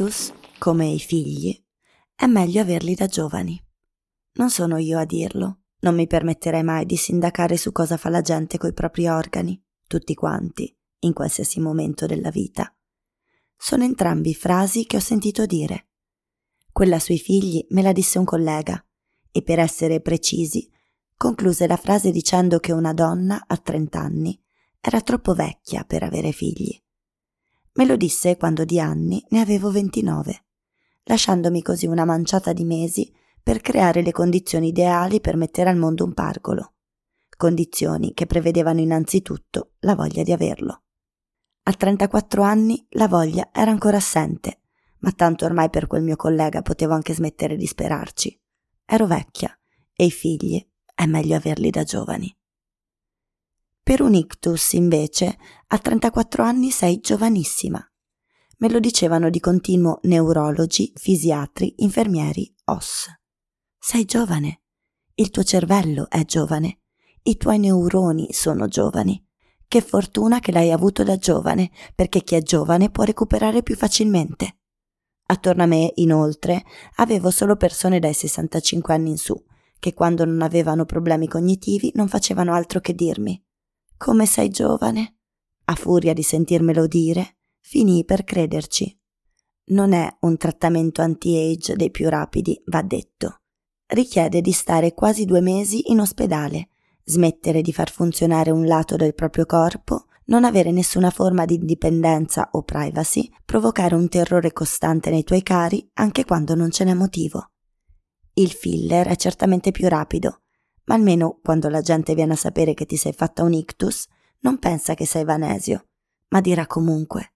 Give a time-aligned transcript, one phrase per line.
[0.00, 1.54] ictus, come i figli,
[2.14, 3.62] è meglio averli da giovani.
[4.34, 8.22] Non sono io a dirlo, non mi permetterei mai di sindacare su cosa fa la
[8.22, 12.74] gente coi propri organi, tutti quanti, in qualsiasi momento della vita.
[13.56, 15.88] Sono entrambi frasi che ho sentito dire.
[16.72, 18.82] Quella sui figli me la disse un collega,
[19.30, 20.66] e per essere precisi,
[21.14, 24.40] concluse la frase dicendo che una donna a 30 anni
[24.80, 26.74] era troppo vecchia per avere figli.
[27.80, 30.44] Me lo disse quando di anni ne avevo 29,
[31.04, 33.10] lasciandomi così una manciata di mesi
[33.42, 36.74] per creare le condizioni ideali per mettere al mondo un pargolo,
[37.38, 40.82] condizioni che prevedevano innanzitutto la voglia di averlo.
[41.62, 44.60] A 34 anni la voglia era ancora assente,
[44.98, 48.38] ma tanto ormai per quel mio collega potevo anche smettere di sperarci.
[48.84, 49.58] Ero vecchia
[49.94, 50.62] e i figli
[50.94, 52.30] è meglio averli da giovani.
[53.90, 57.84] Per un ictus, invece, a 34 anni sei giovanissima.
[58.58, 63.08] Me lo dicevano di continuo neurologi, fisiatri, infermieri, OS.
[63.76, 64.60] Sei giovane.
[65.14, 66.82] Il tuo cervello è giovane.
[67.24, 69.26] I tuoi neuroni sono giovani.
[69.66, 74.58] Che fortuna che l'hai avuto da giovane, perché chi è giovane può recuperare più facilmente.
[75.26, 76.62] Attorno a me, inoltre,
[76.98, 79.34] avevo solo persone dai 65 anni in su,
[79.80, 83.44] che quando non avevano problemi cognitivi non facevano altro che dirmi
[84.02, 85.16] come sei giovane?
[85.64, 88.98] A furia di sentirmelo dire, finii per crederci.
[89.72, 93.42] Non è un trattamento anti-age dei più rapidi, va detto.
[93.88, 96.70] Richiede di stare quasi due mesi in ospedale,
[97.04, 102.48] smettere di far funzionare un lato del proprio corpo, non avere nessuna forma di indipendenza
[102.52, 107.50] o privacy, provocare un terrore costante nei tuoi cari anche quando non ce n'è motivo.
[108.32, 110.39] Il filler è certamente più rapido,
[110.90, 114.08] ma almeno quando la gente viene a sapere che ti sei fatta un ictus,
[114.40, 115.86] non pensa che sei vanesio,
[116.30, 117.34] ma dirà comunque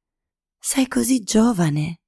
[0.59, 2.01] Sei così giovane.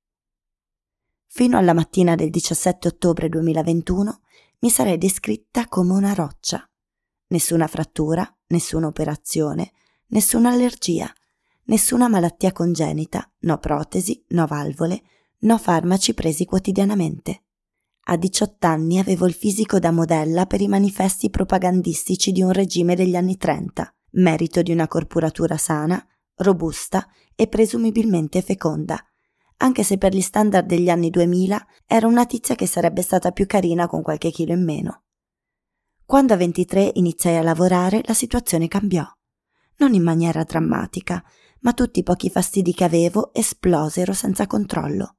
[1.26, 4.22] Fino alla mattina del 17 ottobre 2021
[4.60, 6.68] mi sarei descritta come una roccia.
[7.28, 9.72] Nessuna frattura, nessuna operazione,
[10.08, 11.12] nessuna allergia,
[11.64, 15.02] nessuna malattia congenita, no protesi, no valvole,
[15.40, 17.42] no farmaci presi quotidianamente.
[18.08, 22.94] A 18 anni avevo il fisico da modella per i manifesti propagandistici di un regime
[22.94, 26.00] degli anni 30, merito di una corporatura sana,
[26.36, 29.04] robusta e presumibilmente feconda,
[29.56, 33.44] anche se per gli standard degli anni 2000 era una tizia che sarebbe stata più
[33.46, 35.02] carina con qualche chilo in meno.
[36.04, 39.04] Quando a 23 iniziai a lavorare la situazione cambiò.
[39.78, 41.24] Non in maniera drammatica,
[41.62, 45.15] ma tutti i pochi fastidi che avevo esplosero senza controllo.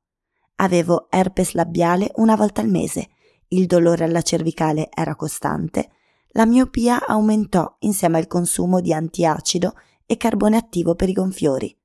[0.59, 3.09] Avevo herpes labiale una volta al mese,
[3.49, 5.91] il dolore alla cervicale era costante,
[6.29, 9.73] la miopia aumentò insieme al consumo di antiacido
[10.05, 11.75] e carbone attivo per i gonfiori.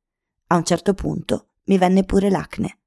[0.49, 2.78] A un certo punto mi venne pure l'acne.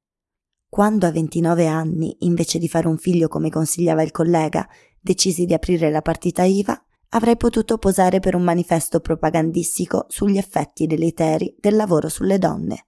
[0.67, 4.67] Quando a 29 anni, invece di fare un figlio come consigliava il collega,
[4.99, 10.87] decisi di aprire la partita IVA, avrei potuto posare per un manifesto propagandistico sugli effetti
[10.87, 12.87] deleteri del lavoro sulle donne.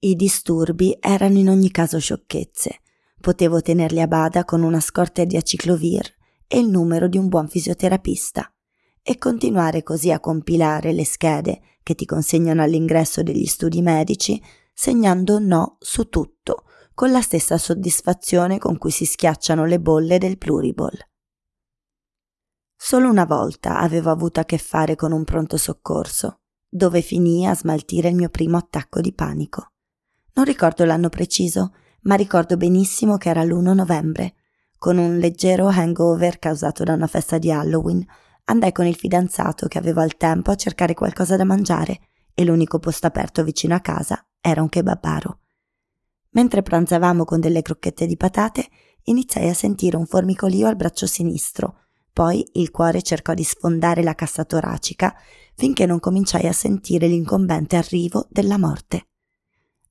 [0.00, 2.82] I disturbi erano in ogni caso sciocchezze.
[3.20, 6.14] Potevo tenerli a bada con una scorta di aciclovir
[6.46, 8.48] e il numero di un buon fisioterapista
[9.02, 14.40] e continuare così a compilare le schede che ti consegnano all'ingresso degli studi medici,
[14.72, 20.38] segnando no su tutto, con la stessa soddisfazione con cui si schiacciano le bolle del
[20.38, 20.96] pluriball.
[22.76, 27.56] Solo una volta avevo avuto a che fare con un pronto soccorso, dove finì a
[27.56, 29.72] smaltire il mio primo attacco di panico.
[30.34, 31.72] Non ricordo l'anno preciso,
[32.02, 34.34] ma ricordo benissimo che era l'1 novembre.
[34.78, 38.04] Con un leggero hangover causato da una festa di Halloween,
[38.44, 42.00] andai con il fidanzato che avevo al tempo a cercare qualcosa da mangiare
[42.34, 45.40] e l'unico posto aperto vicino a casa era un kebabaro.
[46.30, 48.68] Mentre pranzavamo con delle crocchette di patate,
[49.04, 51.80] iniziai a sentire un formicolio al braccio sinistro,
[52.12, 55.14] poi il cuore cercò di sfondare la cassa toracica
[55.54, 59.07] finché non cominciai a sentire l'incombente arrivo della morte.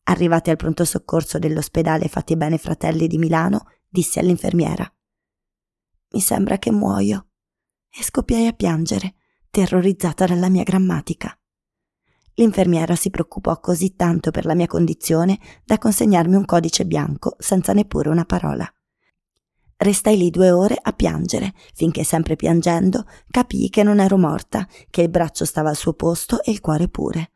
[0.10, 4.90] Arrivati al pronto soccorso dell'ospedale Fatti Bene Fratelli di Milano, dissi all'infermiera:
[6.12, 7.28] Mi sembra che muoio.
[7.90, 9.16] E scoppiai a piangere,
[9.50, 11.38] terrorizzata dalla mia grammatica.
[12.36, 17.74] L'infermiera si preoccupò così tanto per la mia condizione da consegnarmi un codice bianco senza
[17.74, 18.72] neppure una parola.
[19.76, 25.02] Restai lì due ore a piangere, finché sempre piangendo capii che non ero morta, che
[25.02, 27.32] il braccio stava al suo posto e il cuore pure.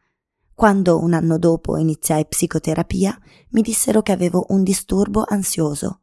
[0.61, 3.19] Quando un anno dopo iniziai psicoterapia,
[3.49, 6.01] mi dissero che avevo un disturbo ansioso.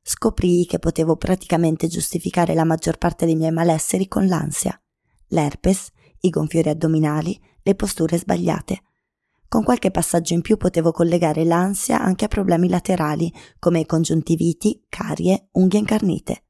[0.00, 4.80] Scoprii che potevo praticamente giustificare la maggior parte dei miei malesseri con l'ansia,
[5.26, 5.90] l'herpes,
[6.20, 8.80] i gonfiori addominali, le posture sbagliate.
[9.46, 15.50] Con qualche passaggio in più potevo collegare l'ansia anche a problemi laterali come congiuntiviti, carie,
[15.52, 16.44] unghie incarnite.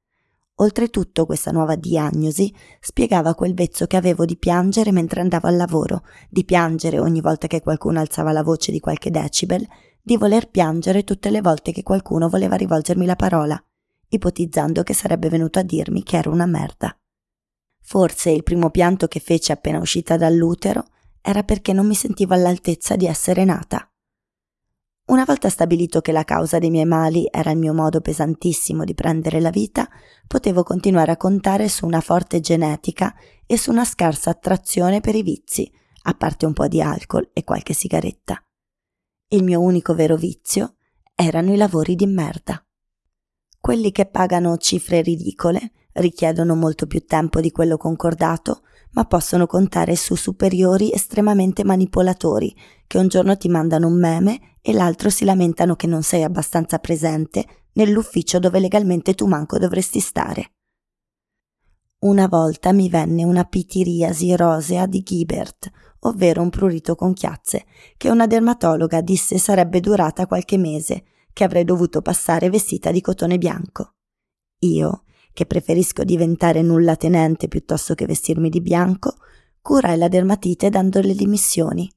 [0.61, 6.03] Oltretutto questa nuova diagnosi spiegava quel vezzo che avevo di piangere mentre andavo al lavoro,
[6.29, 9.65] di piangere ogni volta che qualcuno alzava la voce di qualche decibel,
[10.03, 13.63] di voler piangere tutte le volte che qualcuno voleva rivolgermi la parola,
[14.09, 16.97] ipotizzando che sarebbe venuto a dirmi che ero una merda.
[17.81, 20.87] Forse il primo pianto che fece appena uscita dall'utero
[21.21, 23.89] era perché non mi sentivo all'altezza di essere nata.
[25.09, 28.93] Una volta stabilito che la causa dei miei mali era il mio modo pesantissimo di
[28.93, 29.89] prendere la vita,
[30.27, 33.15] potevo continuare a contare su una forte genetica
[33.47, 35.71] e su una scarsa attrazione per i vizi,
[36.03, 38.45] a parte un po' di alcol e qualche sigaretta.
[39.29, 40.75] Il mio unico vero vizio
[41.15, 42.63] erano i lavori di merda.
[43.59, 48.61] Quelli che pagano cifre ridicole, richiedono molto più tempo di quello concordato,
[48.93, 52.55] ma possono contare su superiori estremamente manipolatori
[52.87, 56.79] che un giorno ti mandano un meme e l'altro si lamentano che non sei abbastanza
[56.79, 60.53] presente nell'ufficio dove legalmente tu manco dovresti stare.
[62.01, 65.71] Una volta mi venne una pitiriasi rosea di Gibert,
[66.01, 71.65] ovvero un prurito con chiazze, che una dermatologa disse sarebbe durata qualche mese, che avrei
[71.65, 73.95] dovuto passare vestita di cotone bianco.
[74.61, 75.05] Io,
[75.39, 79.19] che preferisco diventare nulla tenente piuttosto che vestirmi di bianco,
[79.63, 81.89] curai la dermatite dando le dimissioni.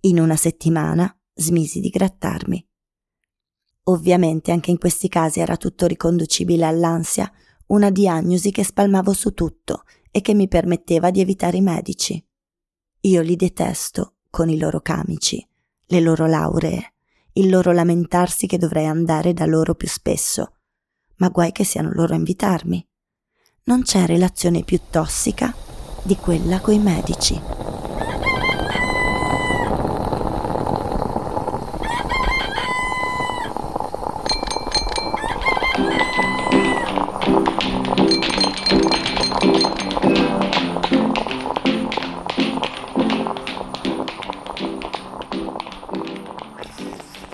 [0.00, 2.68] In una settimana smisi di grattarmi.
[3.84, 7.32] Ovviamente anche in questi casi era tutto riconducibile all'ansia,
[7.68, 12.22] una diagnosi che spalmavo su tutto e che mi permetteva di evitare i medici.
[13.00, 15.42] Io li detesto con i loro camici,
[15.86, 16.92] le loro lauree,
[17.32, 20.56] il loro lamentarsi che dovrei andare da loro più spesso,
[21.16, 22.86] ma guai che siano loro a invitarmi.
[23.64, 25.54] Non c'è relazione più tossica
[26.02, 27.40] di quella coi medici.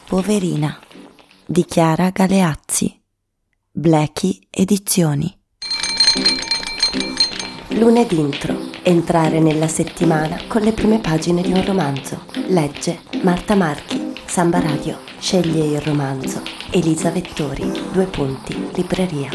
[0.07, 0.79] Poverina
[1.47, 3.00] di Chiara Galeazzi
[3.81, 5.35] Blechi Edizioni.
[7.69, 8.55] Lunedì intro.
[8.83, 12.27] Entrare nella settimana con le prime pagine di un romanzo.
[12.49, 14.99] Legge Marta Marchi, Samba Radio.
[15.19, 16.43] Sceglie il romanzo.
[16.71, 19.31] Elisa Vettori, due punti, libreria.